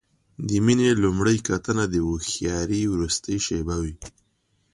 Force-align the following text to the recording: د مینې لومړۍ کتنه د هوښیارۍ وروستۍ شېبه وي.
د 0.47 0.49
مینې 0.65 0.89
لومړۍ 1.03 1.37
کتنه 1.47 1.83
د 1.89 1.95
هوښیارۍ 2.07 2.83
وروستۍ 2.87 3.37
شېبه 3.45 3.75
وي. 3.83 3.95